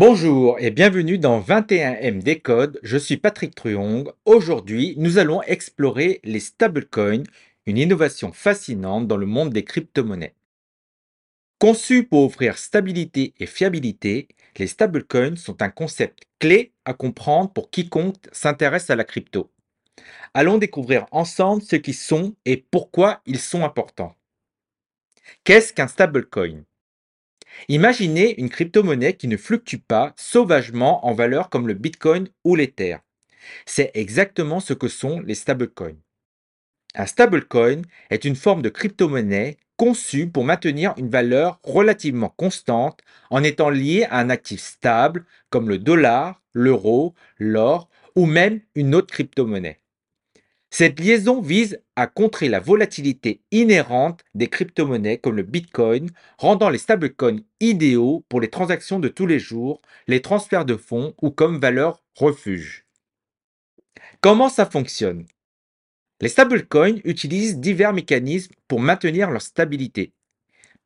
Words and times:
Bonjour 0.00 0.58
et 0.58 0.70
bienvenue 0.70 1.18
dans 1.18 1.42
21M 1.42 2.22
Décode, 2.22 2.80
je 2.82 2.96
suis 2.96 3.18
Patrick 3.18 3.54
Truong. 3.54 4.10
Aujourd'hui, 4.24 4.94
nous 4.96 5.18
allons 5.18 5.42
explorer 5.42 6.20
les 6.24 6.40
stablecoins, 6.40 7.24
une 7.66 7.76
innovation 7.76 8.32
fascinante 8.32 9.06
dans 9.06 9.18
le 9.18 9.26
monde 9.26 9.52
des 9.52 9.62
crypto-monnaies. 9.62 10.34
Conçus 11.58 12.04
pour 12.04 12.24
offrir 12.24 12.56
stabilité 12.56 13.34
et 13.38 13.44
fiabilité, 13.44 14.28
les 14.56 14.68
stablecoins 14.68 15.36
sont 15.36 15.60
un 15.60 15.68
concept 15.68 16.22
clé 16.38 16.72
à 16.86 16.94
comprendre 16.94 17.52
pour 17.52 17.68
quiconque 17.68 18.26
s'intéresse 18.32 18.88
à 18.88 18.96
la 18.96 19.04
crypto. 19.04 19.50
Allons 20.32 20.56
découvrir 20.56 21.04
ensemble 21.10 21.60
ce 21.60 21.76
qu'ils 21.76 21.92
sont 21.92 22.34
et 22.46 22.56
pourquoi 22.56 23.20
ils 23.26 23.38
sont 23.38 23.64
importants. 23.64 24.16
Qu'est-ce 25.44 25.74
qu'un 25.74 25.88
stablecoin? 25.88 26.64
Imaginez 27.68 28.38
une 28.40 28.48
crypto-monnaie 28.48 29.14
qui 29.14 29.28
ne 29.28 29.36
fluctue 29.36 29.76
pas 29.76 30.12
sauvagement 30.16 31.06
en 31.06 31.14
valeur 31.14 31.48
comme 31.50 31.68
le 31.68 31.74
Bitcoin 31.74 32.28
ou 32.44 32.56
l'Ether. 32.56 32.98
C'est 33.66 33.90
exactement 33.94 34.60
ce 34.60 34.74
que 34.74 34.88
sont 34.88 35.20
les 35.20 35.34
stablecoins. 35.34 35.96
Un 36.94 37.06
stablecoin 37.06 37.82
est 38.10 38.24
une 38.24 38.36
forme 38.36 38.62
de 38.62 38.68
crypto-monnaie 38.68 39.58
conçue 39.76 40.28
pour 40.28 40.44
maintenir 40.44 40.92
une 40.98 41.08
valeur 41.08 41.58
relativement 41.62 42.28
constante 42.28 43.00
en 43.30 43.42
étant 43.42 43.70
liée 43.70 44.06
à 44.10 44.18
un 44.18 44.28
actif 44.28 44.60
stable 44.60 45.24
comme 45.48 45.68
le 45.68 45.78
dollar, 45.78 46.42
l'euro, 46.52 47.14
l'or 47.38 47.88
ou 48.14 48.26
même 48.26 48.60
une 48.74 48.94
autre 48.94 49.12
crypto-monnaie. 49.12 49.79
Cette 50.70 51.00
liaison 51.00 51.40
vise 51.40 51.82
à 51.96 52.06
contrer 52.06 52.48
la 52.48 52.60
volatilité 52.60 53.42
inhérente 53.50 54.22
des 54.34 54.46
crypto-monnaies 54.46 55.18
comme 55.18 55.36
le 55.36 55.42
Bitcoin, 55.42 56.10
rendant 56.38 56.70
les 56.70 56.78
stablecoins 56.78 57.40
idéaux 57.58 58.24
pour 58.28 58.40
les 58.40 58.50
transactions 58.50 59.00
de 59.00 59.08
tous 59.08 59.26
les 59.26 59.40
jours, 59.40 59.82
les 60.06 60.22
transferts 60.22 60.64
de 60.64 60.76
fonds 60.76 61.14
ou 61.20 61.30
comme 61.30 61.58
valeur 61.58 62.04
refuge. 62.14 62.86
Comment 64.20 64.48
ça 64.48 64.64
fonctionne? 64.64 65.26
Les 66.20 66.28
stablecoins 66.28 67.00
utilisent 67.04 67.58
divers 67.58 67.92
mécanismes 67.92 68.54
pour 68.68 68.80
maintenir 68.80 69.30
leur 69.30 69.42
stabilité. 69.42 70.12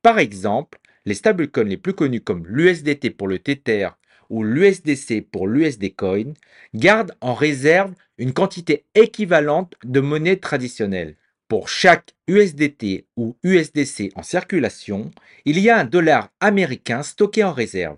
Par 0.00 0.18
exemple, 0.18 0.78
les 1.04 1.14
stablecoins 1.14 1.64
les 1.64 1.76
plus 1.76 1.92
connus 1.92 2.22
comme 2.22 2.46
l'USDT 2.46 3.10
pour 3.10 3.28
le 3.28 3.38
Tether 3.38 3.90
ou 4.34 4.42
l'USDC 4.42 5.24
pour 5.30 5.46
l'USD 5.46 5.94
Coin 5.94 6.32
gardent 6.74 7.14
en 7.20 7.34
réserve 7.34 7.94
une 8.18 8.32
quantité 8.32 8.84
équivalente 8.96 9.76
de 9.84 10.00
monnaie 10.00 10.38
traditionnelle. 10.38 11.14
Pour 11.46 11.68
chaque 11.68 12.16
USDT 12.26 13.06
ou 13.16 13.36
USDC 13.44 14.10
en 14.16 14.24
circulation, 14.24 15.12
il 15.44 15.60
y 15.60 15.70
a 15.70 15.78
un 15.78 15.84
dollar 15.84 16.30
américain 16.40 17.04
stocké 17.04 17.44
en 17.44 17.52
réserve. 17.52 17.96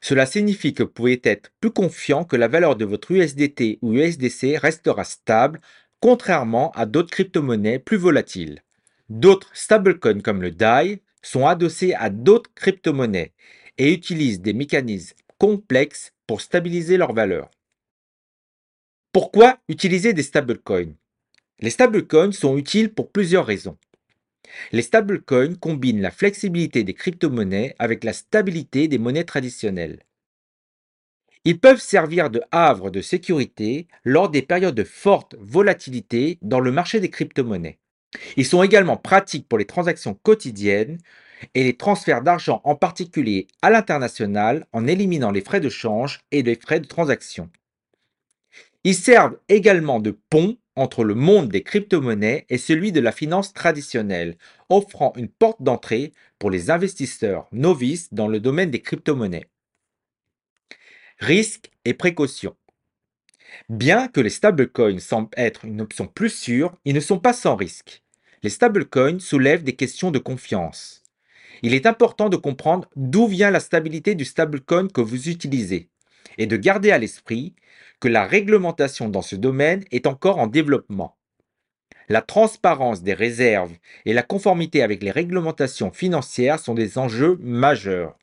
Cela 0.00 0.24
signifie 0.24 0.72
que 0.72 0.84
vous 0.84 0.88
pouvez 0.88 1.20
être 1.24 1.50
plus 1.60 1.72
confiant 1.72 2.22
que 2.22 2.36
la 2.36 2.46
valeur 2.46 2.76
de 2.76 2.84
votre 2.84 3.10
USDT 3.10 3.80
ou 3.82 3.94
USDC 3.94 4.58
restera 4.58 5.02
stable, 5.02 5.60
contrairement 5.98 6.70
à 6.76 6.86
d'autres 6.86 7.10
crypto-monnaies 7.10 7.80
plus 7.80 7.96
volatiles. 7.96 8.62
D'autres 9.08 9.50
stablecoins 9.52 10.20
comme 10.20 10.42
le 10.42 10.52
DAI 10.52 11.00
sont 11.22 11.44
adossés 11.44 11.92
à 11.94 12.08
d'autres 12.08 12.54
crypto-monnaies 12.54 13.32
et 13.78 13.92
utilisent 13.92 14.40
des 14.40 14.52
mécanismes 14.52 15.16
complexes 15.38 16.12
pour 16.26 16.40
stabiliser 16.40 16.96
leur 16.96 17.12
valeur. 17.12 17.50
Pourquoi 19.12 19.58
utiliser 19.68 20.12
des 20.12 20.22
stablecoins? 20.22 20.94
Les 21.60 21.70
stablecoins 21.70 22.32
sont 22.32 22.56
utiles 22.58 22.92
pour 22.92 23.10
plusieurs 23.10 23.46
raisons. 23.46 23.78
Les 24.72 24.82
stablecoins 24.82 25.54
combinent 25.54 26.02
la 26.02 26.10
flexibilité 26.10 26.84
des 26.84 26.94
crypto-monnaies 26.94 27.74
avec 27.78 28.04
la 28.04 28.12
stabilité 28.12 28.88
des 28.88 28.98
monnaies 28.98 29.24
traditionnelles. 29.24 30.02
Ils 31.44 31.60
peuvent 31.60 31.80
servir 31.80 32.28
de 32.28 32.42
havre 32.50 32.90
de 32.90 33.00
sécurité 33.00 33.86
lors 34.04 34.28
des 34.28 34.42
périodes 34.42 34.74
de 34.74 34.84
forte 34.84 35.36
volatilité 35.38 36.38
dans 36.42 36.60
le 36.60 36.72
marché 36.72 37.00
des 37.00 37.10
crypto-monnaies. 37.10 37.78
Ils 38.36 38.46
sont 38.46 38.62
également 38.62 38.96
pratiques 38.96 39.48
pour 39.48 39.58
les 39.58 39.64
transactions 39.64 40.14
quotidiennes 40.14 40.98
et 41.54 41.64
les 41.64 41.76
transferts 41.76 42.22
d'argent 42.22 42.60
en 42.64 42.74
particulier 42.74 43.46
à 43.62 43.70
l'international 43.70 44.66
en 44.72 44.86
éliminant 44.86 45.30
les 45.30 45.40
frais 45.40 45.60
de 45.60 45.68
change 45.68 46.20
et 46.30 46.42
les 46.42 46.56
frais 46.56 46.80
de 46.80 46.86
transaction. 46.86 47.50
Ils 48.84 48.94
servent 48.94 49.38
également 49.48 50.00
de 50.00 50.12
pont 50.12 50.56
entre 50.76 51.04
le 51.04 51.14
monde 51.14 51.48
des 51.48 51.62
crypto-monnaies 51.62 52.46
et 52.48 52.58
celui 52.58 52.92
de 52.92 53.00
la 53.00 53.10
finance 53.10 53.52
traditionnelle, 53.52 54.36
offrant 54.68 55.12
une 55.16 55.28
porte 55.28 55.62
d'entrée 55.62 56.12
pour 56.38 56.50
les 56.50 56.70
investisseurs 56.70 57.48
novices 57.50 58.12
dans 58.12 58.28
le 58.28 58.38
domaine 58.38 58.70
des 58.70 58.82
crypto-monnaies. 58.82 59.48
Risques 61.18 61.70
et 61.84 61.94
précautions. 61.94 62.56
Bien 63.70 64.08
que 64.08 64.20
les 64.20 64.30
stablecoins 64.30 64.98
semblent 64.98 65.30
être 65.36 65.64
une 65.64 65.80
option 65.80 66.06
plus 66.06 66.30
sûre, 66.30 66.76
ils 66.84 66.94
ne 66.94 67.00
sont 67.00 67.18
pas 67.18 67.32
sans 67.32 67.56
risque. 67.56 68.02
Les 68.42 68.50
stablecoins 68.50 69.18
soulèvent 69.18 69.64
des 69.64 69.76
questions 69.76 70.10
de 70.10 70.18
confiance. 70.18 71.02
Il 71.62 71.74
est 71.74 71.86
important 71.86 72.28
de 72.28 72.36
comprendre 72.36 72.88
d'où 72.96 73.26
vient 73.26 73.50
la 73.50 73.60
stabilité 73.60 74.14
du 74.14 74.24
stablecoin 74.24 74.88
que 74.88 75.00
vous 75.00 75.28
utilisez 75.28 75.88
et 76.38 76.46
de 76.46 76.56
garder 76.56 76.90
à 76.90 76.98
l'esprit 76.98 77.54
que 78.00 78.08
la 78.08 78.26
réglementation 78.26 79.08
dans 79.08 79.22
ce 79.22 79.36
domaine 79.36 79.84
est 79.90 80.06
encore 80.06 80.38
en 80.38 80.46
développement. 80.46 81.16
La 82.08 82.22
transparence 82.22 83.02
des 83.02 83.14
réserves 83.14 83.74
et 84.04 84.12
la 84.12 84.22
conformité 84.22 84.82
avec 84.82 85.02
les 85.02 85.10
réglementations 85.10 85.90
financières 85.90 86.60
sont 86.60 86.74
des 86.74 86.98
enjeux 86.98 87.38
majeurs. 87.40 88.16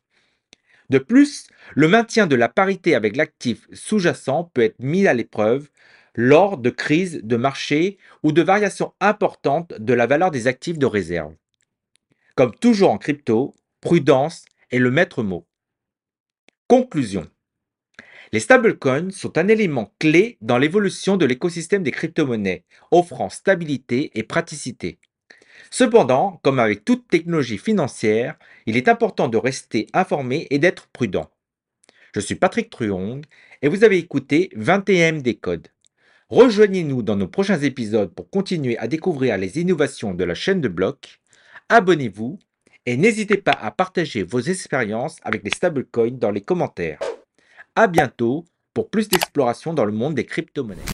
De 0.89 0.99
plus, 0.99 1.47
le 1.75 1.87
maintien 1.87 2.27
de 2.27 2.35
la 2.35 2.49
parité 2.49 2.95
avec 2.95 3.15
l'actif 3.15 3.67
sous-jacent 3.73 4.51
peut 4.53 4.61
être 4.61 4.79
mis 4.79 5.07
à 5.07 5.13
l'épreuve 5.13 5.69
lors 6.15 6.57
de 6.57 6.69
crises 6.69 7.21
de 7.23 7.35
marché 7.35 7.97
ou 8.21 8.31
de 8.31 8.41
variations 8.41 8.93
importantes 8.99 9.73
de 9.79 9.93
la 9.93 10.05
valeur 10.05 10.31
des 10.31 10.47
actifs 10.47 10.77
de 10.77 10.85
réserve. 10.85 11.33
Comme 12.35 12.55
toujours 12.55 12.89
en 12.89 12.97
crypto, 12.97 13.53
prudence 13.79 14.45
est 14.71 14.79
le 14.79 14.89
maître 14.89 15.21
mot. 15.21 15.45
Conclusion. 16.67 17.27
Les 18.31 18.39
stablecoins 18.39 19.11
sont 19.11 19.37
un 19.37 19.47
élément 19.47 19.93
clé 19.99 20.39
dans 20.41 20.57
l'évolution 20.57 21.15
de 21.15 21.27
l'écosystème 21.27 21.83
des 21.83 21.91
crypto-monnaies, 21.91 22.65
offrant 22.89 23.29
stabilité 23.29 24.09
et 24.15 24.23
praticité. 24.23 24.97
Cependant, 25.69 26.39
comme 26.43 26.57
avec 26.57 26.83
toute 26.83 27.07
technologie 27.07 27.59
financière, 27.59 28.39
il 28.65 28.77
est 28.77 28.87
important 28.87 29.27
de 29.27 29.37
rester 29.37 29.85
informé 29.93 30.47
et 30.49 30.57
d'être 30.57 30.87
prudent. 30.87 31.29
Je 32.15 32.19
suis 32.19 32.33
Patrick 32.33 32.71
Truong 32.71 33.21
et 33.61 33.67
vous 33.67 33.83
avez 33.83 33.99
écouté 33.99 34.49
21 34.55 35.19
des 35.19 35.35
codes. 35.35 35.67
Rejoignez-nous 36.29 37.03
dans 37.03 37.15
nos 37.15 37.27
prochains 37.27 37.59
épisodes 37.59 38.11
pour 38.11 38.31
continuer 38.31 38.75
à 38.79 38.87
découvrir 38.87 39.37
les 39.37 39.59
innovations 39.59 40.15
de 40.15 40.23
la 40.23 40.33
chaîne 40.33 40.61
de 40.61 40.67
blocs. 40.67 41.19
Abonnez-vous 41.69 42.39
et 42.85 42.97
n'hésitez 42.97 43.37
pas 43.37 43.51
à 43.51 43.71
partager 43.71 44.23
vos 44.23 44.39
expériences 44.39 45.17
avec 45.23 45.43
les 45.43 45.51
stablecoins 45.51 46.17
dans 46.17 46.31
les 46.31 46.41
commentaires. 46.41 46.99
À 47.75 47.87
bientôt 47.87 48.45
pour 48.73 48.89
plus 48.89 49.07
d'exploration 49.09 49.73
dans 49.73 49.85
le 49.85 49.91
monde 49.91 50.15
des 50.15 50.25
crypto-monnaies. 50.25 50.92